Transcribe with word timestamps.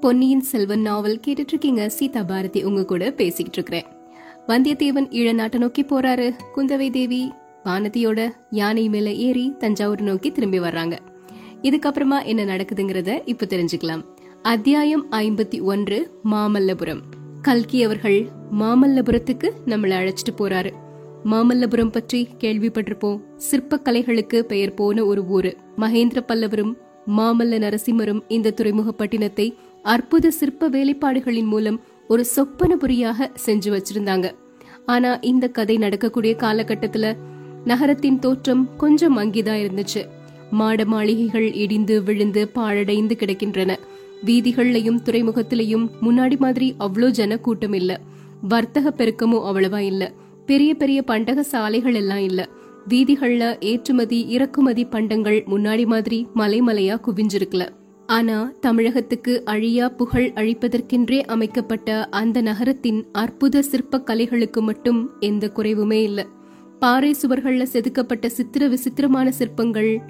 பொன்னியின் 0.00 0.40
செல்வன் 0.40 0.80
நாவல் 0.80 1.20
கேட்டுட்டு 1.26 1.48
இருக்கீங்க 1.48 1.88
சீதா 1.88 2.22
பாரதி 2.22 2.64
உங்க 2.64 2.84
கூட 2.84 3.10
பேசிக்கிட்டு 3.10 3.58
இருக்கிறேன் 3.58 3.86
வந்தியத்தேவன் 4.46 5.08
ஈழ 5.08 5.34
நாட்டை 5.34 5.60
நோக்கி 5.60 5.82
போறாரு. 5.82 6.32
குந்தவை 6.56 6.90
தேவி 6.90 7.32
வானதியோட 7.64 8.28
யானை 8.50 8.88
மேல 8.88 9.12
ஏறி 9.12 9.54
தஞ்சாவூர் 9.58 10.00
நோக்கி 10.00 10.32
திரும்பி 10.32 10.58
வர்றாங்க. 10.58 10.98
இதுக்கப்புறமா 11.62 12.24
என்ன 12.24 12.44
நடக்குதுங்கிறத 12.44 13.22
இப்ப 13.24 13.46
தெரிஞ்சுக்கலாம். 13.46 14.04
அத்தியாயம் 14.42 15.10
ஐம்பத்தி 15.10 15.62
ஒன்று 15.62 16.20
மாமல்லபுரம். 16.30 17.00
கல்கி 17.42 17.82
அவர்கள் 17.82 18.26
மாமல்லபுரத்துக்கு 18.60 19.50
நம்மள 19.66 19.94
அழைச்சிட்டு 20.00 20.34
போறாரு. 20.38 20.70
மாமல்லபுரம் 21.24 21.90
பற்றி 21.90 22.28
கேள்விப்பட்டிருப்போம். 22.38 23.20
சிற்ப 23.36 23.80
கலைகளுக்கு 23.84 24.40
பெயர் 24.40 24.74
போன 24.74 25.04
ஒரு 25.04 25.26
ஊரு. 25.26 25.56
மகேந்திர 25.76 26.20
பல்லவரும் 26.28 26.76
மாமல்ல 27.16 27.58
நரசிம்மரும் 27.58 28.20
இந்த 28.28 28.54
துறைமுகப்பட்டினத்தை 28.56 29.54
அற்புத 29.86 30.30
சிற்ப 30.30 30.70
வேலைப்பாடுகளின் 30.70 31.44
மூலம் 31.44 31.80
ஒரு 32.08 32.24
சொப்பனபுரியாக 32.36 33.28
செஞ்சு 33.46 33.68
வச்சிருந்தாங்க. 33.68 34.32
ஆனா 34.86 35.18
இந்த 35.22 35.48
கதை 35.48 35.76
நடக்கக்கூடிய 35.76 36.36
காலகட்டத்துல 36.38 37.16
நகரத்தின் 37.64 38.18
தோற்றம் 38.18 38.76
கொஞ்சம் 38.76 39.18
அங்கிதான் 39.18 39.62
இருந்துச்சு. 39.64 40.04
மாட 40.50 40.84
மாளிகைகள் 40.84 41.52
இடிந்து 41.52 42.02
விழுந்து 42.02 42.50
பாழடைந்து 42.54 43.16
கிடக்கின்றன. 43.16 43.76
வீதிகள்லையும் 44.26 45.00
துறைமுகத்திலையும் 45.04 45.90
முன்னாடி 46.02 46.38
மாதிரி 46.38 46.74
அவ்வளோ 46.78 47.10
ஜன 47.10 47.38
கூட்டம் 47.38 47.72
இல்ல. 47.72 48.00
வர்த்தக 48.48 48.92
பெருக்கமும் 48.96 49.46
அவ்வளவா 49.48 49.78
இல்ல. 49.78 50.12
பெரிய 50.46 50.74
பெரிய 50.74 51.02
பண்டக 51.02 51.42
சாலைகள் 51.42 51.94
எல்லாம் 51.94 52.22
இல்ல. 52.22 52.48
வீதிகள்ல 52.88 53.62
ஏற்றுமதி 53.62 54.28
இறக்குமதி 54.28 54.84
பண்டங்கள் 54.84 55.44
முன்னாடி 55.50 55.86
மாதிரி 55.86 56.26
மலைமலையா 56.34 57.00
குவிஞ்சிருக்கல. 57.06 57.68
ஆனா 58.06 58.52
தமிழகத்துக்கு 58.60 59.44
அழியா 59.44 59.88
புகழ் 59.88 60.32
அழிப்பதற்கென்றே 60.34 61.20
அமைக்கப்பட்ட 61.20 62.08
அந்த 62.10 62.40
நகரத்தின் 62.40 63.06
அற்புத 63.12 63.62
சிற்ப 63.62 63.98
கலைகளுக்கு 63.98 64.60
மட்டும் 64.60 65.10
எந்த 65.20 65.50
குறைவுமே 65.54 66.02
இல்லை. 66.02 66.26
பாறை 66.78 67.14
சுவர்கள்ல 67.22 67.62
செதுக்கப்பட்ட 67.62 68.28
சித்திர 68.28 68.68
விசித்திரமான 68.68 69.30
சிற்பங்கள் 69.30 70.00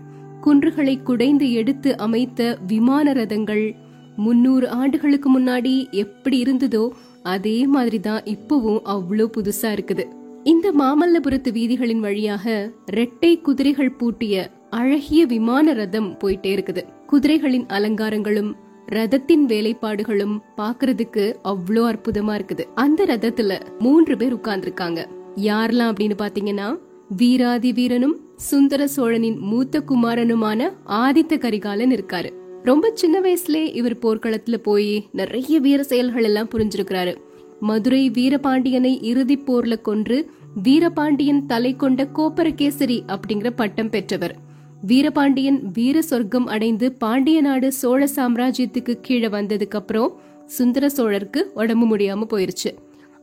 குன்றுகளை 0.40 1.02
குடைந்து 1.02 1.52
எடுத்து 1.52 1.96
அமைத்த 1.96 2.58
விமான 2.66 3.12
ரதங்கள் 3.12 3.74
முன்னூறு 4.16 4.68
ஆண்டுகளுக்கு 4.68 5.40
முன்னாடி 5.40 5.90
எப்படி 5.90 6.42
இருந்ததோ 6.42 6.88
அதே 7.22 7.66
மாதிரிதான் 7.66 8.22
இப்பவும் 8.22 8.80
அவ்வளோ 8.84 9.28
புதுசா 9.36 9.70
இருக்குது. 9.76 10.04
இந்த 10.44 10.72
மாமல்லபுரத்து 10.78 11.52
வீதிகளின் 11.52 11.98
வழியாக 11.98 12.72
ரெட்டை 12.92 13.40
குதிரைகள் 13.40 13.92
பூட்டிய 13.92 14.50
அழகிய 14.70 15.26
விமான 15.26 15.72
ரதம் 15.72 16.16
போயிட்டே 16.18 16.52
இருக்குது. 16.56 16.84
குதிரைகளின் 17.12 17.66
அலங்காரங்களும் 17.66 18.52
ரதத்தின் 18.86 19.46
வேலைப்பாடுகளும் 19.46 20.38
பாக்குறதுக்கு 20.56 21.34
அவ்வளோ 21.44 21.82
அற்புதமா 21.92 22.34
இருக்குது. 22.38 22.64
அந்த 22.74 23.04
ரதத்துல 23.04 23.60
மூன்று 23.78 24.16
பேர் 24.16 24.34
உட்கார்ந்துருக்காங்க. 24.34 25.06
யாரெல்லாம் 25.36 25.92
அப்படின்னு 25.92 26.16
பாத்தீங்கன்னா 26.18 26.78
வீராதி 27.16 27.72
வீரனும் 27.72 28.20
சுந்தர 28.36 28.86
சோழனின் 28.86 29.38
மூத்த 29.38 29.82
குமாரனுமான 29.88 30.72
ஆதித்த 30.86 31.38
கரிகாலன் 31.38 31.90
இருக்காரு. 31.90 32.30
ரொம்ப 32.62 32.90
சின்ன 32.94 33.20
வயசுல 33.20 33.74
இவர் 33.74 33.96
போர்க்களத்துல 33.96 34.56
போய் 34.56 35.08
நிறைய 35.12 35.60
வீர 35.60 35.82
செயல்கள் 35.82 36.22
எல்லாம் 36.22 36.48
புரிஞ்சிருக்கிறாரு. 36.48 37.16
மதுரை 37.60 38.10
வீரபாண்டியனை 38.10 38.98
இறுதி 39.02 39.36
போர்ல 39.36 39.80
கொன்று 39.80 40.30
வீரபாண்டியன் 40.62 41.46
தலை 41.46 41.76
கொண்ட 41.76 42.08
கோப்பரகேசரி 42.14 43.02
அப்படிங்கிற 43.06 43.50
பட்டம் 43.56 43.90
பெற்றவர். 43.90 44.45
வீரபாண்டியன் 44.88 45.60
வீர 45.72 46.02
சொர்க்கம் 46.02 46.46
அடைந்து 46.46 46.86
பாண்டிய 46.92 47.40
நாடு 47.40 47.72
சோழ 47.72 48.08
சாம்ராஜ்யத்துக்கு 48.16 48.94
கீழே 49.00 49.28
வந்ததுக்கு 49.28 49.78
அப்புறம் 49.80 50.10
சுந்தர 50.46 50.86
சோழருக்கு 50.96 51.40
உடம்பு 51.54 51.86
முடியாம 51.92 52.26
போயிருச்சு. 52.32 52.70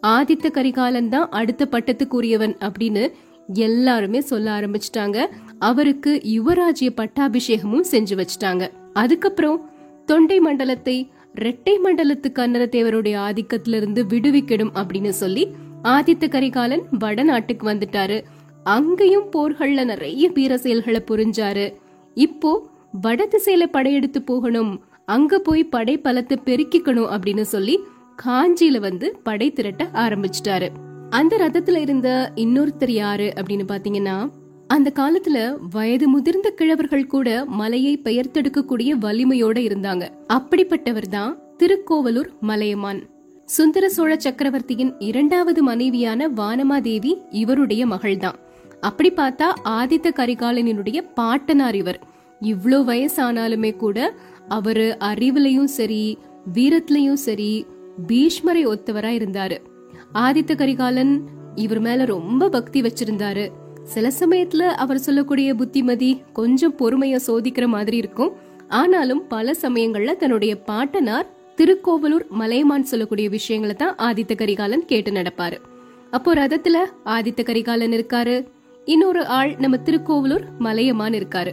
ஆதித்த 0.07 0.51
கரிகாலன் 0.51 1.09
தான் 1.09 1.28
அடுத்த 1.29 1.68
பட்டத்துக்குரியவன் 1.72 2.56
அப்படின்னு 2.68 3.03
எல்லாருமே 3.53 4.22
சொல்ல 4.22 4.47
ஆரம்பிச்சிட்டாங்க. 4.59 5.25
அவருக்கு 5.59 6.22
யுவராஜ்ய 6.38 6.90
பட்டாபிஷேகமும் 6.96 7.85
செஞ்சு 7.91 8.16
வச்சிட்டாங்க. 8.22 8.63
அதுக்கப்புறம் 8.94 9.59
தொண்டை 10.06 10.40
மண்டலத்தை 10.40 10.97
ரெட்டை 11.35 11.75
மண்டலத்து 11.85 12.30
கன்னரத்தேவருடைய 12.40 13.16
ஆதிக்கத்திலிருந்து 13.28 14.01
விடுவிக்கணும் 14.13 14.75
அப்படின்னு 14.81 15.13
சொல்லி 15.22 15.45
ஆதித்த 15.84 16.25
கரிகாலன் 16.30 16.85
வடநாட்டுக்கு 17.00 17.66
வந்துட்டாரு. 17.72 18.18
அங்கேயும் 18.63 19.29
போர்கள்ல 19.31 19.85
நிறைய 19.85 20.29
வீர 20.29 20.57
செயல்களை 20.57 21.03
புரிஞ்சாரு. 21.07 21.74
இப்போ 22.13 22.68
வட 23.01 23.28
திசையில 23.31 23.63
படையெடுத்து 23.63 24.22
போகணும் 24.22 24.84
அங்க 25.06 25.40
போய் 25.40 25.63
படை 25.63 26.00
பலத்தை 26.00 26.35
பெருக்கிக்கணும் 26.46 27.12
அப்படின்னு 27.16 27.41
சொல்லி 27.41 27.79
காஞ்சியில 28.25 28.79
வந்து 28.79 29.19
படை 29.24 29.53
திரட்ட 29.53 29.90
ஆரம்பிச்சிட்டாரு. 29.94 30.69
அந்த 31.09 31.38
ரதத்துல 31.38 31.78
இருந்த 31.78 32.31
இன்னொருத்தர் 32.35 32.90
யாரு 32.90 33.34
அப்படின்னு 33.35 33.66
பாத்தீங்கன்னா 33.68 34.29
அந்த 34.68 34.91
காலத்துல 34.95 35.57
வயது 35.69 36.07
முதிர்ந்த 36.07 36.53
கிழவர்கள் 36.57 37.07
கூட 37.07 37.45
மலையை 37.45 38.00
பெயர்த்தெடுக்கக்கூடிய 38.03 38.91
வலிமையோட 39.01 39.57
இருந்தாங்க. 39.59 40.09
அப்படிப்பட்டவர் 40.34 41.09
தான் 41.09 41.40
திருக்கோவலூர் 41.57 42.30
மலையமான். 42.41 43.01
சுந்தர 43.45 43.90
சோழ 43.90 44.16
சக்கரவர்த்தியின் 44.18 44.94
இரண்டாவது 45.00 45.63
மனைவியான 45.63 46.28
வானமாதேவி 46.28 47.22
இவருடைய 47.30 47.85
மகள்தான். 47.85 48.43
அப்படி 48.89 49.09
பார்த்தா 49.17 49.47
ஆதித்த 49.77 50.07
கரிகாலனினுடைய 50.19 50.99
பாட்டனார் 51.13 51.75
இவர். 51.75 51.99
இவ்வளோ 52.41 52.79
வயசானாலுமே 52.89 53.71
கூட 53.75 53.97
அவர் 54.47 54.85
அறிவுலையும் 55.09 55.71
சரி 55.77 56.03
வீரத்திலையும் 56.53 57.21
சரி 57.27 57.51
பீஷ்மரை 58.07 58.63
ஒத்தவரா 58.73 59.11
இருந்தாரு. 59.19 59.57
ஆதித்த 60.13 60.53
கரிகாலன் 60.55 61.13
இவர் 61.55 61.79
மேல 61.79 62.05
ரொம்ப 62.05 62.49
பக்தி 62.49 62.81
வச்சிருந்தாரு. 62.81 63.45
சில 63.83 64.11
சமயத்துல 64.19 64.63
அவர் 64.83 65.05
சொல்லக்கூடிய 65.07 65.50
புத்திமதி 65.55 66.11
கொஞ்சம் 66.33 66.75
பொறுமைய 66.77 67.15
சோதிக்கிற 67.27 67.65
மாதிரி 67.67 67.97
இருக்கும். 67.97 68.33
ஆனாலும் 68.67 69.21
பல 69.27 69.55
சமயங்கள்ல 69.61 70.17
தன்னுடைய 70.17 70.53
பாட்டனார் 70.69 71.29
திருக்கோவலூர் 71.55 72.25
மலையமான் 72.29 72.89
சொல்லக்கூடிய 72.91 73.29
விஷயங்களை 73.29 73.75
தான் 73.75 73.95
ஆதித்த 73.97 74.35
கரிகாலன் 74.38 74.85
கேட்டு 74.85 75.11
நடப்பாரு. 75.11 75.57
அப்போ 76.11 76.33
ரதத்துல 76.33 76.77
ஆதித்த 77.05 77.44
கரிகாலன் 77.44 77.91
இருக்காரு. 77.91 78.35
இன்னொரு 78.85 79.25
ஆள் 79.25 79.55
நம்ம 79.57 79.77
திருக்கோவலூர் 79.77 80.44
மலையமான் 80.59 81.13
இருக்காரு. 81.13 81.51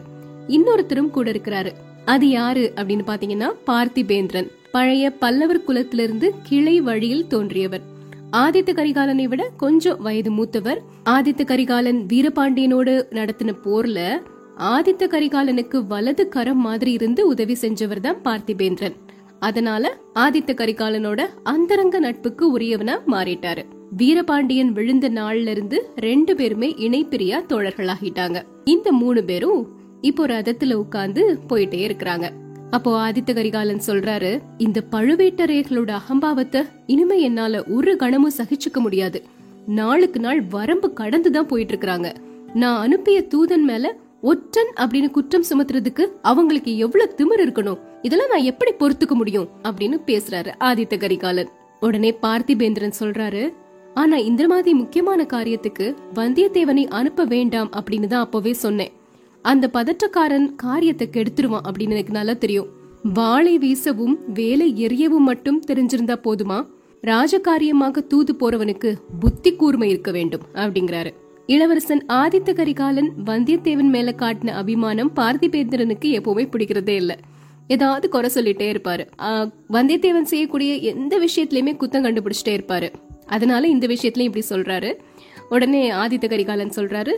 இன்னொருத்தரும் 0.48 1.10
கூட 1.10 1.30
இருக்கிறாரு. 1.30 1.72
அது 2.04 2.28
யாரு 2.28 2.72
அப்படின்னு 2.76 3.02
பாத்தீங்கன்னா 3.06 3.48
பார்த்திபேந்திரன். 3.66 4.50
பழைய 4.72 5.10
பல்லவர் 5.10 5.64
குலத்திலிருந்து 5.66 6.30
கிளை 6.42 6.80
வழியில் 6.80 7.26
தோன்றியவர். 7.26 7.80
ஆதித்த 8.32 8.72
கரிகாலனை 8.72 9.24
விட 9.24 9.50
கொஞ்சம் 9.56 10.02
வயது 10.02 10.30
மூத்தவர். 10.30 10.82
ஆதித்த 11.04 11.44
கரிகாலன் 11.44 12.06
வீரபாண்டியனோடு 12.08 12.94
நடத்தின 13.10 13.54
போர்ல 13.64 14.22
ஆதித்த 14.58 15.06
கரிகாலனுக்கு 15.06 15.86
வலது 15.86 16.28
கரம் 16.28 16.60
மாதிரி 16.60 16.92
இருந்து 16.92 17.26
உதவி 17.26 17.56
செஞ்சவர் 17.60 18.00
தான் 18.00 18.20
பார்த்திபேந்திரன். 18.24 18.96
அதனால 19.40 19.96
ஆதித்த 20.14 20.52
கரிகாலனோட 20.54 21.20
அந்தரங்க 21.42 21.98
நட்புக்கு 21.98 22.58
உரியவனா 22.58 22.94
மாறிட்டாரு. 23.06 23.62
வீரபாண்டியன் 23.96 24.72
விழுந்த 24.72 25.08
நாள்ல 25.10 25.46
இருந்து 25.46 25.90
ரெண்டு 25.96 26.36
பேருமே 26.36 26.74
இணைப்பிரியா 26.78 27.38
தோழர்களாகிட்டாங்க. 27.48 28.42
இந்த 28.64 28.92
மூணு 28.92 29.24
பேரும் 29.24 29.68
இப்போ 30.00 30.26
ரதத்துல 30.26 30.72
உட்கார்ந்து 30.72 31.38
போயிட்டே 31.48 31.80
இருக்கிறாங்க. 31.88 32.28
அப்போ 32.70 33.10
ஆதித்த 33.10 33.34
கரிகாலன் 33.34 33.80
சொல்றாரு 33.86 34.40
இந்த 34.58 34.84
பழுவேட்டரையர்களோட 34.92 35.90
அகம்பாவத்தை 35.90 36.66
இனிமே 36.86 37.20
என்னால 37.20 37.64
ஒரு 37.64 37.96
கணமும் 37.96 38.36
சகிச்சுக்க 38.36 38.78
முடியாது. 38.78 39.22
நாளுக்கு 39.66 40.20
நாள் 40.20 40.42
வரம்பு 40.50 40.92
கடந்துதான் 40.92 41.46
போயிட்டு 41.46 41.76
இருக்கிறாங்க 41.76 42.14
நான் 42.54 42.80
அனுப்பிய 42.80 43.24
தூதன் 43.34 43.62
மேல 43.62 43.96
ஒற்றன் 44.22 44.72
அப்படின்னு 44.76 45.10
குற்றம் 45.10 45.44
சுமத்துறதுக்கு 45.50 46.06
அவங்களுக்கு 46.22 46.76
எவ்வளவு 46.76 47.14
திமிர் 47.16 47.40
இருக்கணும்? 47.40 47.78
இதெல்லாம் 48.02 48.28
நான் 48.28 48.48
எப்படி 48.50 48.72
பொறுத்துக்க 48.72 49.14
முடியும்? 49.14 49.48
அப்படின்னு 49.62 49.96
பேசுறாரு 50.06 50.50
ஆதித்த 50.60 50.98
கரிகாலன். 50.98 51.50
உடனே 51.80 52.10
பார்த்திபேந்திரன் 52.22 52.98
சொல்றாரு 53.00 53.42
ஆனா 53.94 54.16
இந்த 54.16 54.46
மாதிரி 54.46 54.72
முக்கியமான 54.74 55.26
காரியத்துக்கு 55.32 55.94
வந்தியத்தேவனை 56.14 56.84
அனுப்ப 56.88 57.24
வேண்டாம் 57.24 57.70
அப்படின்னு 57.70 58.06
தான் 58.06 58.22
அப்பவே 58.22 58.52
சொன்னேன். 58.52 58.92
அந்த 59.42 59.70
பதற்றக்காரன் 59.72 60.54
காரியத்தை 60.54 61.08
கெடுத்துருவான் 61.12 61.66
அப்படின்னு 61.68 61.96
எனக்கு 61.96 62.12
நல்லா 62.12 62.32
தெரியும். 62.32 62.68
வாளை 63.02 63.58
வீசவும் 63.58 64.16
வேலை 64.34 64.86
எரியவும் 64.86 65.28
மட்டும் 65.30 65.62
தெரிஞ்சிருந்தா 65.66 66.16
போதுமா? 66.24 66.58
ராஜகாரியமாக 67.02 68.06
தூது 68.06 68.36
போறவனுக்கு 68.40 68.90
புத்தி 69.20 69.52
கூர்மை 69.52 69.88
இருக்க 69.88 70.10
வேண்டும் 70.10 70.40
அப்படிங்கிறாரு. 70.54 71.10
இளவரசன் 71.46 72.06
ஆதித்த 72.08 72.54
கரிகாலன் 72.54 73.12
வந்தியத்தேவன் 73.24 73.92
மேல 73.94 74.14
காட்டின 74.18 74.48
அபிமானம் 74.48 75.12
பார்த்திபேந்திரனுக்கு 75.16 76.10
எப்பவுமே 76.18 76.46
பிடிக்கிறதே 76.52 76.94
இல்ல. 76.94 77.18
ஏதாவது 77.70 78.06
குறை 78.08 78.30
சொல்லிட்டே 78.34 78.66
இருப்பாரு. 78.70 79.04
வந்தியத்தேவன் 79.70 80.30
செய்யக்கூடிய 80.32 80.72
எந்த 80.92 81.18
விஷயத்திலயுமே 81.18 81.72
குத்தம் 81.74 82.04
கண்டுபிடிச்சிட்டே 82.04 82.54
இருப்பாரு. 82.56 82.88
அதனால 83.26 83.68
இந்த 83.68 83.86
விஷயத்திலயும் 83.86 84.28
இப்படி 84.28 84.44
சொல்றாரு. 84.50 84.90
உடனே 85.48 85.82
ஆதித்த 85.90 86.28
கரிகாலன் 86.28 86.76
சொல்றாரு 86.76 87.12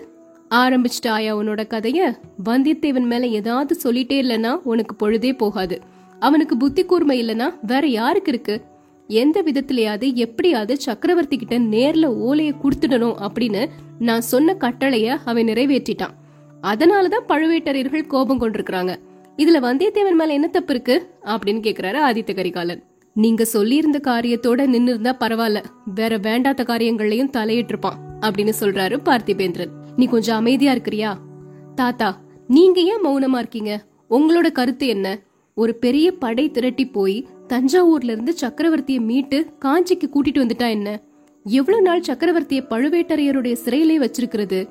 ஆரம்பிச்சிட்டாயா 0.54 1.30
உன்னோட 1.38 1.62
கதைய? 1.64 2.00
வந்தியத்தேவன் 2.44 3.08
மேல 3.12 3.26
ஏதாவது 3.26 3.76
சொல்லிட்டே 3.84 4.16
இல்லைன்னா 4.22 4.52
உனக்கு 4.64 4.94
பொழுதே 4.94 5.32
போகாது. 5.32 5.80
அவனுக்கு 6.18 6.56
புத்தி 6.56 6.84
கூர்மை 6.84 7.16
இல்லைன்னா 7.22 7.48
வேற 7.62 7.86
யாருக்கு 7.86 8.32
இருக்கு? 8.32 8.56
எந்த 9.08 9.42
விதத்திலயாவது 9.42 10.08
எப்படியாவது 10.14 10.74
சக்கரவர்த்தி 10.76 11.36
கிட்ட 11.36 11.58
நேர்ல 11.58 12.06
ஓலைய 12.26 12.52
கொடுத்துடணும் 12.62 13.16
அப்படின்னு 13.26 13.62
நான் 13.98 14.28
சொன்ன 14.32 14.56
கட்டளைய 14.60 15.16
அவன் 15.24 15.46
நிறைவேற்றிட்டான். 15.46 16.14
அதனாலதான் 16.62 17.28
பழுவேட்டரையர்கள் 17.28 18.06
கோபம் 18.06 18.40
கொண்டிருக்கிறாங்க. 18.40 18.92
இதுல 19.36 19.64
வந்தியத்தேவன் 19.64 20.14
மேல 20.14 20.32
என்ன 20.32 20.48
தப்பு 20.48 20.74
இருக்கு? 20.74 21.10
அப்படின்னு 21.24 21.64
கேக்குறாரு 21.66 21.98
ஆதித்த 22.10 22.34
கரிகாலன். 22.34 22.82
நீங்க 23.14 23.46
சொல்லியிருந்த 23.52 24.00
காரியத்தோட 24.02 24.66
நின்னு 24.66 24.90
இருந்தா 24.90 25.16
பரவாயில்ல. 25.20 25.64
வேற 25.94 26.16
வேண்டாத 26.16 26.62
காரியங்கள்லயும் 26.62 27.30
தலையிட்டு 27.30 27.68
இருப்பான் 27.68 27.98
அப்படின்னு 28.20 28.52
சொல்றாரு 28.60 28.98
பார்த்திபேந்திரன். 29.04 29.70
நீ 29.96 30.06
கொஞ்சம் 30.06 30.36
அமைதியா 30.36 30.72
இருக்கிறியா? 30.72 31.16
தாத்தா 31.74 32.20
நீங்க 32.48 32.80
ஏன் 32.80 33.04
மௌனமா 33.04 33.38
இருக்கீங்க? 33.38 33.82
உங்களோட 34.10 34.52
கருத்து 34.52 34.86
என்ன? 34.86 35.18
ஒரு 35.54 35.74
பெரிய 35.74 36.12
படை 36.12 36.50
திரட்டி 36.50 36.86
போய் 36.86 37.26
தஞ்சாவூர்ல 37.48 38.04
இருந்து 38.04 38.34
சக்கரவர்த்தியை 38.40 39.00
மீட்டு 39.00 39.46
காஞ்சிக்கு 39.64 40.10
கூட்டிட்டு 40.14 40.50
வந்துட்டா 40.50 40.70
என்ன? 40.70 41.00
எவ்வளவு 41.44 41.82
நாள் 41.82 42.00
சக்கரவர்த்திய 42.00 42.62
பழுவேட்டரையருடைய 42.70 43.52
சிறையிலே 43.52 43.98
வச்சிருக்கிறது? 43.98 44.68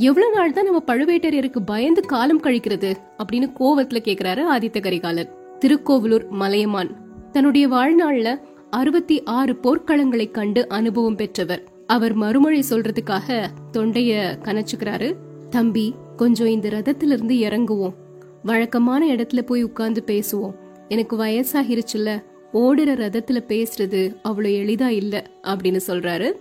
எவ்வளவு 0.00 0.34
நாள் 0.34 0.52
தான் 0.52 0.64
நம்ம 0.64 0.82
பழுவேட்டரையருக்கு 0.86 1.58
பயந்து 1.66 2.06
காலம் 2.06 2.42
கழிக்கிறது 2.42 2.94
அப்படின்னு 3.18 3.52
கோவத்துல 3.60 4.00
கேக்குறாரு 4.00 4.42
ஆதித்த 4.56 4.80
கரிகாலன் 4.80 5.28
திருக்கோவிலூர் 5.60 6.28
மலையமான். 6.28 6.96
தன்னுடைய 7.32 7.68
வாழ்நாள்ல 7.68 8.40
அறுபத்தி 8.70 9.22
ஆறு 9.22 9.58
போர்க்களங்களை 9.62 10.30
கண்டு 10.30 10.68
அனுபவம் 10.68 11.16
பெற்றவர். 11.16 11.62
அவர் 11.86 12.12
மறுமொழி 12.12 12.64
சொல்றதுக்காக 12.70 13.46
தொண்டைய 13.72 14.38
கணச்சுக்கிறாரு 14.44 15.14
தம்பி 15.50 15.94
கொஞ்சம் 16.16 16.46
இந்த 16.46 16.68
ரதத்துல 16.68 17.12
இருந்து 17.12 17.34
இறங்குவோம். 17.34 17.94
வழக்கமான 18.42 19.06
இடத்துல 19.06 19.40
போய் 19.40 19.62
உட்கார்ந்து 19.62 20.02
பேசுவோம். 20.06 20.54
எனக்கு 20.88 21.24
வயசாகிருச்சுல 21.24 22.22
ஓடுற 22.52 22.94
ரதத்துல 22.96 23.44
பேசுறது 23.48 24.16
அவ்வளவு 24.22 24.54
எளிதா 24.54 24.86
இல்ல 24.86 25.26
அப்படின்னு 25.42 25.80
சொல்றாரு. 25.86 26.32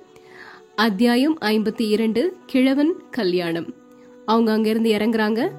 அத்தியாயம் 0.80 1.38
ஐம்பத்தி 1.42 1.82
இரண்டு 1.82 2.38
கிழவன் 2.46 2.94
கல்யாணம். 3.12 3.74
அவங்க 4.26 4.52
அங்கிருந்து 4.52 4.92
இறங்குறாங்க. 4.92 5.50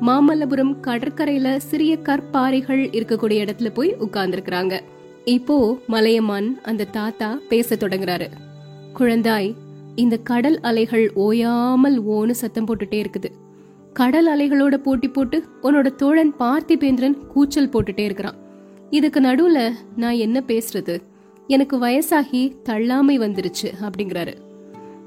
மாமல்லபுரம் 0.00 0.76
கடற்கரையில 0.80 1.56
சிறிய 1.56 1.96
கற்பாறைகள் 1.96 2.86
இருக்கக்கூடிய 2.90 3.48
இடத்துல 3.48 3.74
போய் 3.74 3.94
உட்கார்ந்துருக்கிறாங்க. 3.94 4.80
இப்போ 5.24 5.78
மலையமான் 5.86 6.60
அந்த 6.62 6.84
தாத்தா 6.84 7.38
பேச 7.48 7.76
தொடங்குறாரு. 7.76 8.26
குழந்தாய் 8.98 9.54
இந்த 9.94 10.16
கடல் 10.16 10.60
அலைகள் 10.60 11.12
ஓயாமல் 11.14 12.06
ஓன்னு 12.06 12.30
சத்தம் 12.30 12.66
போட்டுட்டே 12.66 13.04
இருக்குது. 13.04 13.30
கடல் 13.92 14.28
அலைகளோட 14.28 14.76
போட்டி 14.76 15.08
போட்டு 15.08 15.44
உன்னோட 15.62 15.94
தோழன் 15.94 16.34
பார்த்திபேந்திரன் 16.38 17.26
கூச்சல் 17.26 17.68
போட்டுட்டே 17.68 18.00
இருக்கிறான். 18.00 18.36
இதுக்கு 18.90 19.20
நடுவுல 19.20 19.70
நான் 19.96 20.14
என்ன 20.14 20.42
பேசுறது? 20.46 20.98
எனக்கு 21.46 21.78
வயசாகி 21.78 22.52
தள்ளாமை 22.64 23.18
வந்துருச்சு 23.18 23.72
அப்படிங்கிறாரு. 23.80 24.34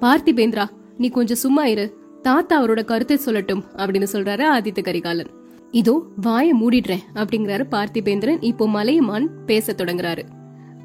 பார்த்திபேந்திரா 0.03 0.63
நீ 0.97 1.07
கொஞ்சம் 1.09 1.39
சும்மா 1.43 1.65
இரு. 1.65 1.85
தாத்தா 2.21 2.55
அவரோட 2.61 2.81
கருத்தை 2.85 3.15
சொல்லட்டும் 3.25 3.61
அப்படின்னு 3.75 4.07
சொல்றாரு 4.13 4.43
ஆதித்த 4.55 4.81
கரிகாலன். 4.81 5.29
இதோ 5.71 5.93
வாய 6.21 6.47
மூடிடுறேன் 6.61 7.03
அப்படிங்கிறாரு 7.15 7.63
பார்த்திபேந்திரன். 7.75 8.41
இப்போ 8.41 8.67
மலையமான் 8.67 9.27
பேச 9.45 9.75
தொடங்குறாரு. 9.77 10.23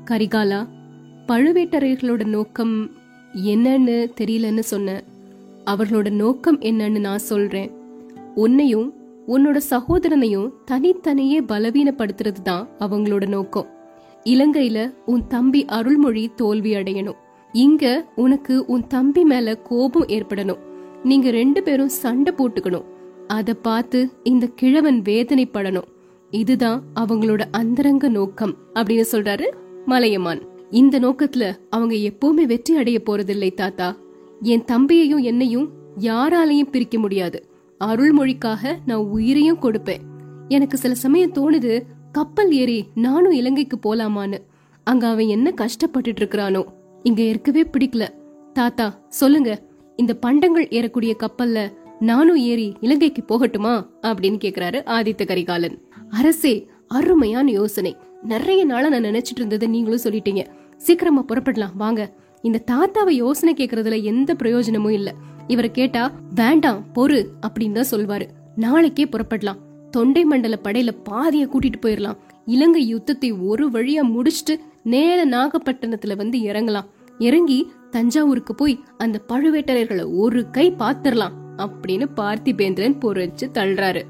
கரிகாலா 0.05 0.61
பழுவேட்டரையர்களோட 1.27 2.25
நோக்கம் 2.25 2.91
என்னன்னு 3.35 3.97
தெரியலன்னு 4.21 4.65
சொன்ன. 4.73 5.03
அவர்களோட 5.65 6.11
நோக்கம் 6.11 6.61
என்னன்னு 6.61 7.01
நான் 7.01 7.29
சொல்றேன். 7.33 7.71
உன்னையும் 8.35 8.89
உன்னோட 9.35 9.61
சகோதரனையும் 9.71 10.51
தனித்தனியே 10.65 11.41
பலவீனப்படுத்துறது 11.41 12.43
தான் 12.43 12.69
அவங்களோட 12.79 13.27
நோக்கம். 13.29 13.69
இலங்கையில 14.25 14.79
உன் 15.07 15.27
தம்பி 15.27 15.65
அருள்மொழி 15.65 16.31
தோல்வி 16.37 16.75
அடையணும். 16.75 17.19
இங்க 17.53 18.07
உனக்கு 18.17 18.65
உன் 18.67 18.87
தம்பி 18.87 19.25
மேல 19.25 19.57
கோபம் 19.57 20.07
ஏற்படணும். 20.07 20.59
நீங்க 21.03 21.31
ரெண்டு 21.31 21.63
பேரும் 21.63 21.89
சண்டை 21.89 22.35
போட்டுக்கணும். 22.37 22.85
அத 23.27 23.55
பார்த்து 23.55 24.11
இந்த 24.23 24.47
கிழவன் 24.47 25.03
வேதனைப்படணும். 25.03 25.89
இதுதான் 26.31 26.83
அவங்களோட 27.01 27.43
அந்தரங்க 27.51 28.09
நோக்கம் 28.09 28.55
அப்படின்னு 28.75 29.05
சொல்றாரு 29.13 29.47
மலையமான். 29.87 30.43
இந்த 30.71 31.01
நோக்கத்துல 31.01 31.57
அவங்க 31.71 31.95
எப்பவுமே 31.95 32.45
வெற்றி 32.45 32.77
அடைய 32.77 33.01
போறதில்லை 33.07 33.55
தாத்தா. 33.55 33.97
என் 34.43 34.65
தம்பியையும் 34.65 35.23
என்னையும் 35.23 35.71
யாராலையும் 35.99 36.71
பிரிக்க 36.71 36.99
முடியாது. 36.99 37.49
அருள்மொழிக்காக 37.85 38.75
நான் 38.87 38.99
உயிரையும் 38.99 39.63
கொடுப்பேன். 39.63 40.01
எனக்கு 40.49 40.77
சில 40.77 40.95
சமயம் 40.95 41.33
தோணுது 41.33 41.83
கப்பல் 42.13 42.53
ஏறி 42.53 42.85
நானும் 42.95 43.33
இலங்கைக்கு 43.33 43.79
போலாமான்னு. 43.79 44.39
அங்க 44.85 45.09
அவன் 45.09 45.27
என்ன 45.27 45.53
கஷ்டப்பட்டுட்டு 45.57 46.21
இருக்கிறானோ. 46.21 46.65
இங்க 47.03 47.23
இருக்கவே 47.23 47.63
பிடிக்கல. 47.63 48.09
தாத்தா 48.53 49.01
சொல்லுங்க. 49.09 49.63
இந்த 49.97 50.15
பண்டங்கள் 50.15 50.69
ஏறக்கூடிய 50.71 51.15
கப்பல்ல 51.19 51.73
நானும் 52.01 52.37
ஏறி 52.37 52.75
இலங்கைக்கு 52.81 53.23
போகட்டுமா? 53.23 53.87
அப்படின்னு 54.03 54.39
கேக்குறாரு 54.45 54.83
ஆதித்த 54.85 55.27
கரிகாலன். 55.27 55.83
அரசே 56.11 56.67
அருமையான 56.89 57.51
யோசனை. 57.51 57.97
நிறைய 58.23 58.65
நாளா 58.65 58.89
நான் 58.89 59.05
நினைச்சிட்டு 59.05 59.37
இருந்ததை 59.37 59.69
நீங்களும் 59.69 60.01
சொல்லிட்டீங்க. 60.05 60.47
சீக்கிரமா 60.77 61.25
புறப்படலாம் 61.29 61.75
வாங்க. 61.75 62.15
இந்த 62.43 62.63
தாத்தாவை 62.71 63.09
யோசனை 63.09 63.55
கேக்குறதுல 63.55 64.03
எந்த 64.03 64.35
பிரயோஜனமும் 64.35 64.93
இல்ல. 64.93 65.15
இவரை 65.47 65.71
கேட்டா 65.71 66.13
வேண்டாம் 66.35 66.85
பொறு 66.95 67.27
அப்படின்னு 67.41 67.73
தான் 67.73 68.01
சொல்வாரு. 68.01 68.27
நாளைக்கே 68.57 69.05
புறப்படலாம். 69.05 69.57
தொண்டை 69.91 70.25
மண்டல 70.25 70.59
படையில 70.65 70.89
பாதிய 71.11 71.47
கூட்டிட்டு 71.47 71.87
போயிடலாம் 71.87 72.17
இலங்கை 72.45 72.89
யுத்தத்தை 72.89 73.33
ஒரு 73.33 73.71
வழியா 73.71 74.03
முடிச்சிட்டு 74.03 74.63
நேர 74.89 75.19
நாகப்பட்டினத்துல 75.27 76.17
வந்து 76.17 76.39
இறங்கலாம். 76.39 76.89
இறங்கி 77.19 77.59
தஞ்சாவூருக்கு 77.91 78.55
போய் 78.55 78.81
அந்த 78.99 79.21
பழுவேட்டரையர்களை 79.29 80.05
ஒரு 80.17 80.51
கை 80.51 80.67
பாத்திரலாம் 80.79 81.37
அப்படின்னு 81.57 82.07
பார்த்திபேந்திரன் 82.17 83.01
பொறிச்சு 83.03 83.47
தள்ளுறாரு. 83.53 84.03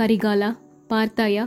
கரிகாலா 0.00 0.50
பார்த்தாயா 0.88 1.44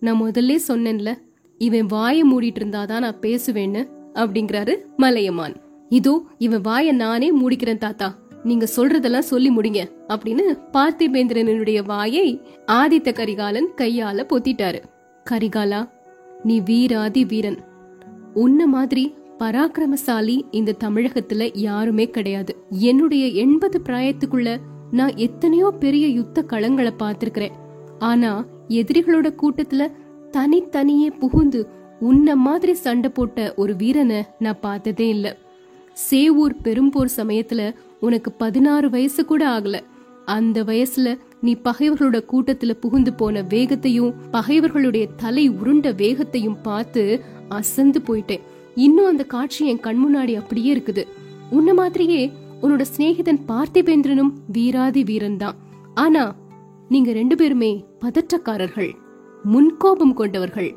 நான் 0.00 0.22
முதல்ல 0.22 0.56
சொன்னேன்ல 0.68 1.10
இவன் 1.58 1.86
வாயை 1.86 2.22
மூடிட்டு 2.32 2.60
இருந்தாதான் 2.60 3.04
நான் 3.04 3.22
பேசுவேன்னு 3.22 3.82
அப்படிங்கிறாரு 4.14 4.74
மலையமான். 4.96 5.54
இதோ 5.88 6.14
இவன் 6.38 6.60
வாயை 6.60 6.92
நானே 6.92 7.28
மூடிக்கிறேன் 7.40 7.82
தாத்தா 7.84 8.08
நீங்க 8.44 8.66
சொல்றதெல்லாம் 8.76 9.30
சொல்லி 9.32 9.50
முடிங்க 9.50 9.80
அப்படின்னு 10.08 10.44
பார்த்திபேந்திரனுடைய 10.72 11.80
வாயை 11.84 12.28
ஆதித்த 12.66 13.12
கரிகாலன் 13.12 13.68
கையால 13.76 14.24
பொத்திட்டாரு. 14.30 14.80
கரிகாலா 15.30 15.80
நீ 16.44 16.60
வீராதி 16.60 17.24
வீரன் 17.24 17.58
உன்ன 18.34 18.66
மாதிரி 18.66 19.14
பராக்கிரமசாலி 19.38 20.42
இந்த 20.50 20.76
தமிழகத்துல 20.84 21.50
யாருமே 21.54 22.10
கிடையாது. 22.10 22.64
என்னுடைய 22.70 23.26
எண்பது 23.26 23.80
பிராயத்துக்குள்ள 23.84 24.56
நான் 24.90 25.16
எத்தனையோ 25.16 25.70
பெரிய 25.70 26.08
யுத்த 26.08 26.44
களங்களை 26.48 26.90
பார்த்திருக்கிறேன். 26.98 27.52
ஆனா 27.98 28.46
எதிரிகளோட 28.68 29.34
கூட்டத்துல 29.42 29.92
தனித்தனியே 30.30 31.10
புகுந்து 31.10 31.68
உன்ன 32.00 32.36
மாதிரி 32.36 32.74
சண்டை 32.74 33.10
போட்ட 33.10 33.54
ஒரு 33.56 33.76
வீரனை 33.76 34.24
நான் 34.38 34.60
பார்த்ததே 34.60 35.08
இல்ல. 35.08 35.36
சேவூர் 36.10 36.54
பெரும்போர் 36.64 37.08
சமயத்துல 37.16 37.74
உனக்கு 38.00 38.32
பதினாறு 38.32 38.90
வயசு 38.90 39.24
கூட 39.24 39.60
ஆகல. 39.60 39.80
அந்த 40.24 40.64
வயசுல 40.64 41.18
நீ 41.40 41.56
பகைவர்களோட 41.64 42.22
கூட்டத்துல 42.32 42.70
புகுந்து 42.70 43.12
போன 43.12 43.42
வேகத்தையும் 43.42 44.14
பகைவர்களுடைய 44.30 45.06
தலை 45.16 45.50
உருண்ட 45.50 45.94
வேகத்தையும் 45.94 46.60
பார்த்து 46.62 47.20
அசந்து 47.58 48.00
போயிட்டேன். 48.08 48.44
இன்னும் 48.86 49.10
அந்த 49.12 49.24
காட்சி 49.34 49.62
என் 49.70 49.84
கண் 49.86 50.00
முன்னாடி 50.04 50.34
அப்படியே 50.40 50.70
இருக்குது. 50.74 51.02
உன்ன 51.56 51.70
மாதிரியே 51.80 52.22
உன்னோட 52.62 52.82
சிநேகிதன் 52.92 53.40
பார்த்திபேந்திரனும் 53.50 54.32
வீராதி 54.56 55.02
வீரன் 55.10 55.40
தான் 55.42 55.58
ஆனா 56.04 56.24
நீங்க 56.92 57.10
ரெண்டு 57.18 57.34
பேருமே 57.40 57.72
பதற்றக்காரர்கள் 58.02 58.90
முன்கோபம் 59.52 60.14
கொண்டவர்கள். 60.20 60.70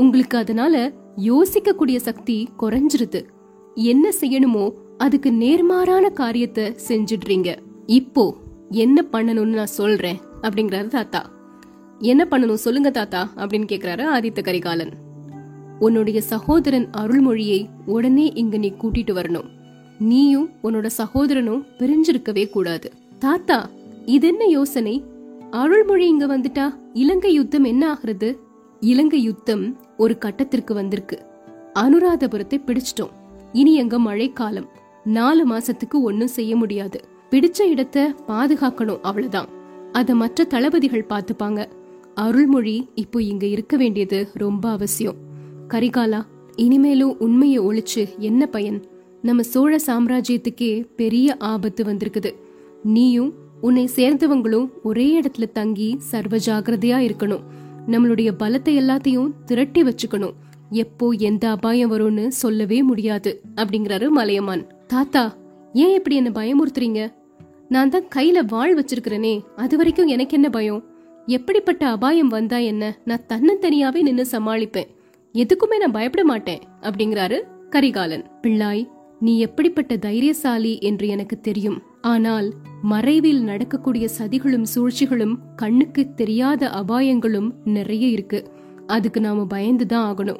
உங்களுக்கு 0.00 0.36
அதனால 0.42 0.74
யோசிக்கக்கூடிய 1.30 1.98
சக்தி 2.08 2.36
குறைஞ்சிருது. 2.60 3.20
என்ன 3.92 4.06
செய்யணுமோ 4.20 4.64
அதுக்கு 5.04 5.30
நேர்மாறான 5.42 6.06
காரியத்தை 6.20 6.64
செஞ்சிடுறீங்க. 6.88 7.50
இப்போ 7.98 8.24
என்ன 8.84 8.98
பண்ணணும்னு 9.12 9.58
நான் 9.60 9.76
சொல்றேன் 9.80 10.20
அப்படிங்கிறாரு 10.44 10.90
தாத்தா. 10.98 11.22
என்ன 12.10 12.22
பண்ணணும் 12.30 12.62
சொல்லுங்க 12.66 12.90
தாத்தா 12.90 13.22
அப்படின்னு 13.40 13.70
கேக்குறாரு 13.72 14.04
ஆதித்த 14.14 14.40
கரிகாலன். 14.48 14.92
உன்னுடைய 15.84 16.20
சகோதரன் 16.20 16.86
அருள்மொழியை 16.96 17.66
உடனே 17.86 18.26
இங்க 18.34 18.56
நீ 18.56 18.72
கூட்டிட்டு 18.82 19.12
வரணும். 19.12 19.48
நீயும் 19.98 20.50
உன்னோட 20.62 20.86
சகோதரனும் 20.86 21.64
பிரிஞ்சிருக்கவே 21.78 22.50
கூடாது. 22.50 22.92
தாத்தா 23.18 23.70
இது 24.06 24.26
என்ன 24.28 24.44
யோசனை? 24.44 25.04
அருள்மொழி 25.50 26.06
இங்க 26.06 26.26
வந்துட்டா 26.26 26.66
இலங்கை 26.92 27.32
யுத்தம் 27.32 27.64
என்ன 27.64 27.82
ஆகுறது? 27.94 28.38
இலங்கை 28.80 29.22
யுத்தம் 29.22 29.64
ஒரு 29.96 30.18
கட்டத்திற்கு 30.18 30.74
வந்திருக்கு. 30.74 31.18
அனுராதபுரத்தை 31.74 32.60
பிடிச்சிட்டோம். 32.66 33.12
இனி 33.52 33.74
எங்க 33.74 33.98
மழைக்காலம். 33.98 34.68
நாலு 35.04 35.48
மாசத்துக்கு 35.48 35.98
ஒன்னும் 36.02 36.34
செய்ய 36.38 36.56
முடியாது. 36.56 37.00
பிடிச்ச 37.30 37.60
இடத்த 37.62 38.14
பாதுகாக்கணும் 38.28 39.02
அவ்வளவுதான். 39.02 39.50
அத 39.92 40.14
மற்ற 40.14 40.44
தளபதிகள் 40.44 41.10
பாத்துப்பாங்க 41.10 41.66
அருள்மொழி 42.14 42.88
இப்போ 42.94 43.22
இங்க 43.22 43.46
இருக்க 43.46 43.76
வேண்டியது 43.76 44.28
ரொம்ப 44.34 44.70
அவசியம். 44.70 45.30
கரிகாலா 45.72 46.26
இனிமேலும் 46.56 47.18
உண்மையை 47.18 47.60
ஒழிச்சு 47.60 48.18
என்ன 48.18 48.46
பயன்? 48.46 48.84
நம்ம 49.22 49.42
சோழ 49.42 49.76
சாம்ராஜ்யத்துக்கே 49.86 50.86
பெரிய 50.96 51.36
ஆபத்து 51.36 51.84
வந்திருக்குது. 51.84 52.34
நீயும் 52.82 53.34
உன்னை 53.60 53.88
சேர்ந்தவங்களும் 53.96 54.68
ஒரே 54.82 55.20
இடத்துல 55.20 55.52
தங்கி 55.52 55.96
சர்வ 55.98 56.36
ஜாகிரதையா 56.36 56.98
இருக்கணும். 57.08 57.40
நம்மளுடைய 57.86 58.30
பலத்தை 58.38 58.74
எல்லாத்தையும் 58.82 59.32
திரட்டி 59.44 59.82
வச்சுக்கணும். 59.82 60.36
எப்போ 60.70 61.08
எந்த 61.08 61.50
அபாயம் 61.50 61.92
வரும்னு 61.92 62.28
சொல்லவே 62.28 62.82
முடியாது 62.82 63.40
அப்படிங்கிறாரு 63.54 64.08
மலையமான். 64.08 64.66
தாத்தா 64.86 65.36
ஏன் 65.72 65.94
இப்படி 65.94 66.16
என்ன 66.16 66.30
பயமுறுத்துறீங்க? 66.30 67.12
நான் 67.68 67.88
தான் 67.88 68.08
கையில 68.16 68.44
வாழ் 68.46 68.78
வச்சிருக்கிறேனே 68.78 69.44
அது 69.56 69.76
வரைக்கும் 69.76 70.06
எனக்கு 70.06 70.34
என்ன 70.34 70.50
பயம்? 70.50 70.84
எப்படிப்பட்ட 71.26 71.86
அபாயம் 71.86 72.28
வந்தா 72.28 72.56
என்ன? 72.56 72.98
நான் 73.04 73.28
தன்னந்தனியாவே 73.28 74.00
நின்னு 74.02 74.26
சமாளிப்பேன். 74.32 74.90
எதுக்குமே 75.34 75.76
நான் 75.78 75.90
பயப்பட 75.90 76.24
மாட்டேன் 76.24 76.60
அப்படிங்கிறாரு 76.80 77.40
கரிகாலன். 77.70 78.30
பிள்ளாய் 78.42 78.88
நீ 79.20 79.38
எப்படிப்பட்ட 79.38 79.96
தைரியசாலி 79.96 80.78
என்று 80.78 81.08
எனக்கு 81.08 81.40
தெரியும். 81.40 81.82
ஆனால் 82.00 82.52
மறைவில் 82.82 83.42
நடக்கக்கூடிய 83.42 84.08
சதிகளும் 84.18 84.64
சூழ்ச்சிகளும் 84.74 85.38
கண்ணுக்கு 85.56 86.14
தெரியாத 86.14 86.68
அபாயங்களும் 86.68 87.52
நிறைய 87.64 88.06
இருக்கு. 88.08 88.50
அதுக்கு 88.86 89.20
நாம 89.20 89.46
பயந்துதான் 89.54 90.06
ஆகணும். 90.10 90.38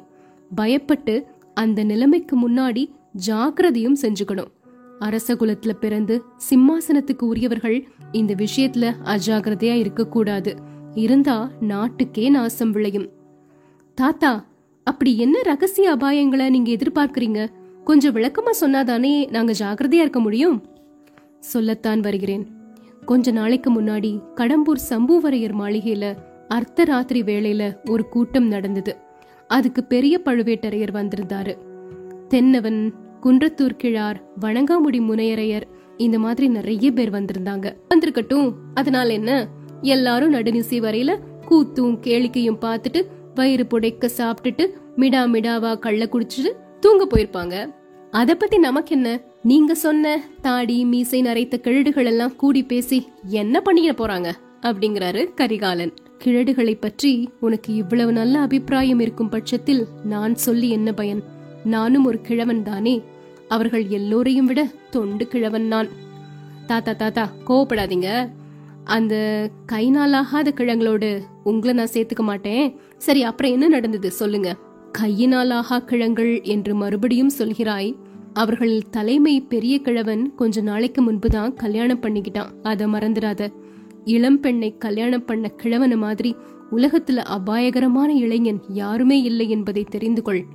பயப்பட்டு 0.55 1.23
அந்த 1.53 1.83
நிலைமைக்கு 1.83 2.49
முன்னாடி 2.49 2.91
ஜாக்கிரதையும் 3.27 3.95
செஞ்சுக்கணும். 4.01 4.51
அரச 4.99 5.33
குலத்துல 5.33 5.69
பிறந்து 5.69 6.23
சிம்மாசனத்துக்கு 6.49 7.23
உரியவர்கள் 7.23 7.87
இந்த 8.11 8.35
விஷயத்துல 8.35 8.93
அஜாகிரதையா 9.03 9.73
இருக்கக்கூடாது. 9.73 10.55
இருந்தா 10.93 11.51
நாட்டுக்கே 11.59 12.29
நாசம் 12.29 12.71
விளையும். 12.71 13.09
தாத்தா 13.95 14.51
அப்படி 14.83 15.17
என்ன 15.17 15.41
ரகசிய 15.41 15.95
அபாயங்களை 15.95 16.49
நீங்க 16.49 16.71
எதிர்பார்க்கறீங்க? 16.71 17.47
கொஞ்சம் 17.83 18.15
விளக்கமா 18.15 18.51
சொன்னாதானே 18.61 19.29
நாங்க 19.29 19.53
ஜாகிரதையா 19.59 19.93
இருக்க 19.93 20.19
முடியும்? 20.19 20.63
சொல்லத்தான் 21.39 21.99
வருகிறேன். 21.99 22.47
கொஞ்ச 23.05 23.31
நாளைக்கு 23.31 23.81
முன்னாடி 23.81 24.21
கடம்பூர் 24.35 24.79
சம்புவரையர் 24.89 25.53
மாளிகையில 25.59 26.15
அர்த்த 26.47 26.83
ராத்திரி 26.83 27.21
வேளையில 27.21 27.89
ஒரு 27.89 28.09
கூட்டம் 28.09 28.47
நடந்தது. 28.47 28.97
அதுக்கு 29.47 29.83
பெரிய 29.83 30.21
பழுவேட்டரையர் 30.25 30.93
வந்திருந்தாரு. 30.93 31.57
தென்னவன் 32.27 32.93
குன்றத்தூர் 33.23 33.75
கிழார் 33.77 34.23
வணங்காமுடி 34.41 35.01
முனையரையர் 35.01 35.63
இந்த 35.97 36.19
மாதிரி 36.19 36.47
நிறைய 36.47 36.91
பேர் 36.91 37.11
வந்திருந்தாங்க. 37.11 37.75
வந்திருக்கட்டும் 37.89 38.53
அதனால 38.73 39.13
என்ன? 39.13 39.47
எல்லாரும் 39.81 40.33
நடுநிசை 40.33 40.79
வரையில 40.79 41.19
கூத்தும் 41.49 41.97
கேளிக்கையும் 42.03 42.61
பார்த்துட்டு 42.61 43.05
வயிறு 43.35 43.65
புடைக்க 43.69 44.09
சாப்பிட்டுட்டு 44.17 44.69
மிடா 44.97 45.21
மிடாவா 45.27 45.79
கள்ள 45.79 46.09
குடிச்சிட்டு 46.11 46.51
தூங்க 46.79 47.07
போயிருப்பாங்க. 47.09 47.73
அத 48.11 48.35
பத்தி 48.35 48.57
நமக்கு 48.57 48.95
என்ன 48.95 49.21
நீங்க 49.43 49.75
சொன்ன 49.75 50.21
தாடி 50.41 50.85
மீசை 50.85 51.21
நரைத்த 51.21 51.57
கிழடுகள் 51.57 52.05
எல்லாம் 52.05 52.35
கூடி 52.35 52.63
பேசி 52.63 53.07
என்ன 53.25 53.61
பண்ணிட 53.65 53.93
போறாங்க? 53.93 54.31
அப்படிங்கிறாரு 54.61 55.33
கரிகாலன். 55.33 55.93
கிழடுகளை 56.23 56.77
பற்றி 56.79 57.29
உனக்கு 57.39 57.75
இவ்வளவு 57.75 58.11
நல்ல 58.11 58.39
அபிப்பிராயம் 58.39 58.99
இருக்கும் 58.99 59.29
பட்சத்தில் 59.29 59.87
நான் 60.03 60.35
சொல்லி 60.35 60.69
என்ன 60.69 60.93
பயன்? 60.93 61.23
நானும் 61.63 62.05
ஒரு 62.05 62.21
கிழவன் 62.21 62.63
தானே. 62.63 63.01
அவர்கள் 63.47 63.87
எல்லோரையும் 63.87 64.45
விட 64.45 64.67
தொண்டு 64.89 65.27
கிழவன் 65.27 65.67
நான். 65.67 65.87
தாத்தா 66.65 66.91
தாத்தா 66.91 67.29
கோவப்படாதீங்க. 67.47 68.29
அந்த 68.83 69.49
கை 69.65 69.91
நாளாகாத 69.91 70.49
கிழங்களோடு 70.49 71.21
உங்களை 71.43 71.75
நான் 71.75 71.87
சேர்த்துக்க 71.93 72.19
மாட்டேன். 72.19 72.79
சரி 72.97 73.23
அப்புறம் 73.23 73.51
என்ன 73.51 73.67
நடந்தது? 73.67 74.11
சொல்லுங்க. 74.11 74.55
கையினாலாகா 74.97 75.77
கிழங்கள் 75.77 76.41
என்று 76.41 76.75
மறுபடியும் 76.75 77.31
சொல்கிறாய். 77.37 77.95
அவர்கள் 78.33 78.81
தலைமை 78.91 79.41
பெரிய 79.41 79.79
கிழவன் 79.79 80.35
கொஞ்ச 80.35 80.61
நாளைக்கு 80.61 81.01
முன்புதான் 81.01 81.53
கல்யாணம் 81.53 82.01
பண்ணிக்கிட்டான். 82.01 82.49
அதை 82.63 82.87
மறந்துடாத. 82.87 83.53
இளம் 84.05 84.39
பெண்ணை 84.39 84.77
கல்யாணம் 84.77 85.25
பண்ண 85.25 85.47
கிழவன 85.47 85.95
மாதிரி 85.95 86.35
உலகத்துல 86.71 87.15
அபாயகரமான 87.15 88.13
இளைஞன் 88.13 88.61
யாருமே 88.67 89.21
இல்லை 89.21 89.49
என்பதை 89.49 89.83
தெரிந்து 89.83 90.21
கொள். 90.21 90.45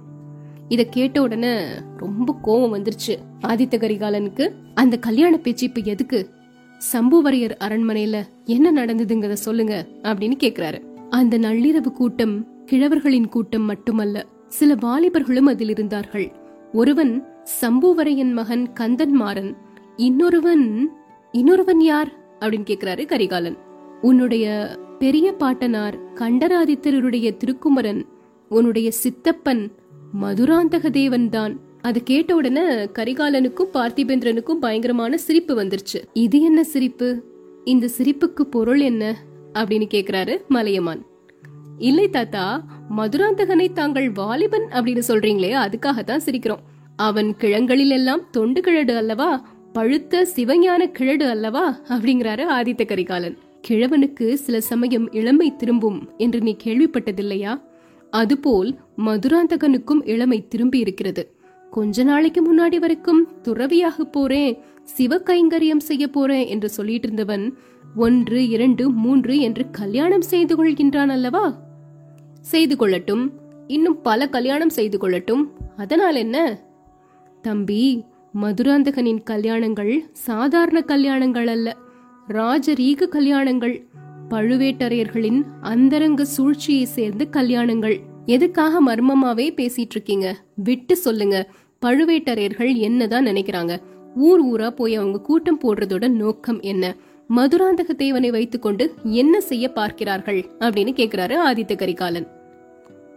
இத 0.68 0.85
கேட்ட 0.85 1.23
உடனே 1.23 1.64
ரொம்ப 1.97 2.37
கோவம் 2.44 2.76
வந்துருச்சு. 2.76 3.16
ஆதித்த 3.47 3.76
கரிகாலனுக்கு 3.78 4.52
அந்த 4.75 4.99
கல்யாண 4.99 5.37
பேச்சு 5.37 5.66
இப்ப 5.66 5.80
எதுக்கு? 5.80 6.37
சம்புவரையர் 6.78 7.50
அரண்மனையில 7.61 8.23
என்ன 8.44 8.85
நடந்ததுங்கிறத 8.85 9.32
சொல்லுங்க 9.32 9.87
அப்படின்னு 10.02 10.37
கேக்குறாரு. 10.40 10.82
அந்த 11.11 11.38
நள்ளிரவு 11.38 11.92
கூட்டம் 11.92 12.64
கிழவர்களின் 12.66 13.28
கூட்டம் 13.28 13.62
மட்டுமல்ல 13.62 14.26
சில 14.49 14.75
வாலிபர்களும் 14.75 15.49
அதில் 15.49 15.68
இருந்தார்கள். 15.68 16.32
ஒருவன் 16.73 17.25
சம்புவரையன் 17.61 18.32
மகன் 18.32 18.73
கந்தன்மாறன் 18.80 19.56
இன்னொருவன் 19.97 20.90
இன்னொருவன் 21.32 21.80
யார்? 21.80 22.12
அப்படின்னு 22.40 22.66
கேக்குறாரு 22.66 23.06
கரிகாலன். 23.06 23.56
உன்னுடைய 24.00 24.76
பெரிய 24.99 25.32
பாட்டனார் 25.32 26.12
கண்டராதித்தருடைய 26.14 27.37
திருக்குமரன் 27.37 28.06
உன்னுடைய 28.49 28.90
சித்தப்பன் 28.90 29.73
மதுராந்தக 30.20 30.90
தேவன் 30.90 31.28
தான் 31.28 31.61
அது 31.88 32.02
கேட்ட 32.02 32.35
உடனே 32.35 32.61
கரிகாலனுக்கும் 32.85 33.68
பார்த்திபேந்திரனுக்கும் 33.73 34.52
பயங்கரமான 34.52 35.16
சிரிப்பு 35.16 35.62
வந்துருச்சு. 35.62 36.02
இது 36.12 36.40
என்ன 36.40 36.64
சிரிப்பு? 36.64 37.23
இந்த 37.64 37.88
சிரிப்புக்கு 37.99 38.40
பொருள் 38.40 38.80
என்ன? 38.80 39.16
அப்படின்னு 39.52 39.88
கேக்குறாரு 39.95 40.47
மலையமான். 40.49 41.07
இல்லை 41.78 42.11
தாத்தா 42.11 42.64
மதுராந்தகனை 42.97 43.73
தாங்கள் 43.73 44.11
வாலிபன் 44.11 44.66
அப்படின்னு 44.71 45.02
சொல்றீங்களே 45.09 45.54
அதுக்காகத்தான் 45.54 46.21
சிரிக்கிறோம். 46.25 46.62
அவன் 46.97 47.37
கிழங்களில் 47.37 47.90
எல்லாம் 47.90 48.30
தொண்டு 48.30 48.61
கிழடு 48.61 48.97
அல்லவா? 48.97 49.49
பழுத்த 49.73 50.28
சிவஞான 50.37 50.90
கிழடு 50.99 51.23
அல்லவா? 51.23 51.80
அப்படிங்கிறாரு 51.88 52.45
ஆதித்த 52.50 52.87
கரிகாலன். 52.87 53.38
கிழவனுக்கு 53.68 54.35
சில 54.35 54.61
சமயம் 54.61 55.12
இளமை 55.12 55.57
திரும்பும் 55.57 56.11
என்று 56.18 56.40
நீ 56.40 56.57
கேள்விப்பட்டதில்லையா? 56.64 57.61
அதுபோல் 58.11 58.75
மதுராந்தகனுக்கும் 59.07 60.09
இளமை 60.09 60.49
திரும்பி 60.49 60.78
இருக்கிறது. 60.78 61.38
கொஞ்ச 61.70 62.02
நாளைக்கு 62.02 62.42
முன்னாடி 62.42 62.76
வரைக்கும் 62.76 63.28
துறவியாக 63.42 64.04
போறேன் 64.04 64.58
சிவ 64.82 65.16
கைங்கரியம் 65.16 65.76
செய்ய 65.76 66.08
போறேன் 66.08 66.46
என்று 66.46 66.68
சொல்லிட்டு 66.68 67.02
இருந்தவன் 67.02 67.56
ஒன்று 67.96 68.48
இரண்டு 68.48 68.90
மூன்று 68.90 69.38
என்று 69.38 69.70
கல்யாணம் 69.70 70.20
செய்து 70.20 70.54
கொள்கின்றான் 70.56 71.08
அல்லவா? 71.08 71.58
செய்து 72.40 72.76
கொள்ளட்டும். 72.76 73.30
இன்னும் 73.66 74.02
பல 74.02 74.28
கல்யாணம் 74.28 74.68
செய்து 74.68 74.98
கொள்ளட்டும். 74.98 75.48
அதனால் 75.76 76.14
என்ன? 76.14 76.60
தம்பி 77.42 78.04
மதுராந்தகனின் 78.42 79.22
கல்யாணங்கள் 79.22 80.04
சாதாரண 80.12 80.80
கல்யாணங்கள் 80.80 81.46
அல்ல. 81.46 81.76
ராஜரீக 82.28 83.08
கல்யாணங்கள். 83.08 83.87
பழுவேட்டரையர்களின் 84.30 85.42
அந்தரங்க 85.60 86.25
சூழ்ச்சியை 86.25 86.84
சேர்ந்த 86.84 87.25
கல்யாணங்கள். 87.25 88.00
எதுக்காக 88.28 88.80
மர்மமாவே 88.87 89.47
பேசிட்டு 89.56 89.90
இருக்கீங்க 89.90 90.37
விட்டு 90.54 90.97
சொல்லுங்க. 90.97 91.37
பழுவேட்டரையர்கள் 91.82 92.76
என்னதான் 92.76 93.26
நினைக்கிறாங்க? 93.26 93.76
ஊர் 94.16 94.40
ஊரா 94.44 94.70
போய் 94.70 94.94
அவங்க 94.94 95.20
கூட்டம் 95.20 95.61
போடுறதோட 95.61 96.08
நோக்கம் 96.08 96.61
என்ன? 96.61 96.97
மதுராந்தக 97.37 97.94
தேவனை 97.97 98.30
வைத்துக்கொண்டு 98.30 98.94
என்ன 99.04 99.40
செய்ய 99.40 99.73
பார்க்கிறார்கள்? 99.73 100.47
அப்படின்னு 100.58 100.92
கேக்குறாரு 101.00 101.37
ஆதித்த 101.47 101.76
கரிகாலன். 101.76 102.26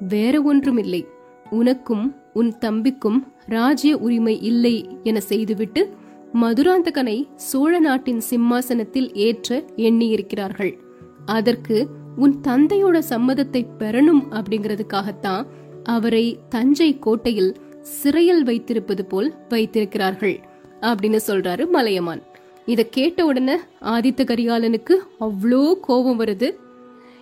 வேற 0.08 0.42
ஒன்றும் 0.42 0.78
இல்லை 0.78 1.06
உனக்கும் 1.50 2.16
உன் 2.34 2.54
தம்பிக்கும் 2.62 3.20
ராஜ்ய 3.46 3.98
உரிமை 3.98 4.42
இல்லை 4.42 4.76
என 5.04 5.20
செய்துவிட்டு 5.20 5.90
மதுராந்தகனை 6.34 7.28
சோழ 7.36 7.80
நாட்டின் 7.80 8.20
சிம்மாசனத்தில் 8.20 9.14
ஏற்ற 9.14 9.64
எண்ணியிருக்கிறார்கள். 9.76 10.78
அதற்கு 11.26 11.88
உன் 12.16 12.40
தந்தையோட 12.48 13.02
சம்மதத்தை 13.10 13.66
பெறணும் 13.80 14.24
அப்படிங்கிறதுக்காகத்தான் 14.32 15.46
அவரை 15.84 16.40
தஞ்சை 16.50 17.00
கோட்டையில் 17.00 17.56
சிறையில் 17.82 18.44
வைத்திருப்பது 18.44 19.06
போல் 19.06 19.34
வைத்திருக்கிறார்கள் 19.50 20.40
அப்படின்னு 20.82 21.20
சொல்றாரு 21.28 21.70
மலையமான். 21.70 22.22
இத 22.66 22.84
கேட்ட 22.84 23.26
உடனே 23.26 23.56
ஆதித்த 23.82 24.24
கரிகாலனுக்கு 24.24 24.94
அவ்வளோ 25.20 25.74
கோபம் 25.74 26.20
வருது. 26.20 26.56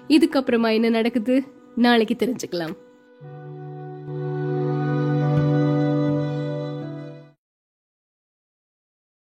இதுக்கப்புறமா 0.08 0.74
என்ன 0.74 0.89
நடக்குது? 0.89 1.43
நாளைக்கு 1.75 2.15
தெரிஞ்சுக்கலாம். 2.15 2.75